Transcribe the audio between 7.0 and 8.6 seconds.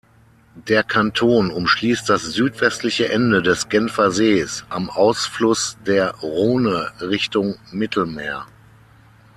Richtung Mittelmeer.